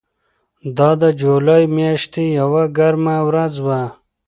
دا 0.77 0.89
د 1.01 1.03
جولای 1.21 1.63
میاشتې 1.77 2.23
یوه 2.39 2.63
ګرمه 2.77 3.17
ورځ 3.27 3.53
وه. 3.65 3.81